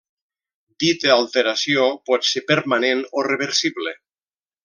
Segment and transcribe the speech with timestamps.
[0.83, 3.97] Dita alteració pot ser permanent o reversible.